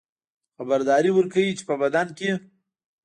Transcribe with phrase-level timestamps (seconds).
[0.57, 2.31] خبرداری ورکوي چې په بدن کې